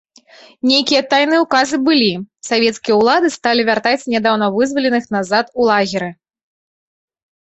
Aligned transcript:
Нейкія 0.69 1.01
тайныя 1.11 1.39
ўказы 1.41 1.77
былі, 1.89 2.07
савецкія 2.49 2.97
ўлады 3.01 3.27
сталі 3.37 3.61
вяртаць 3.69 4.09
нядаўна 4.13 4.45
вызваленых 4.55 5.05
назад 5.17 5.45
у 5.61 5.71
лагеры. 5.71 6.09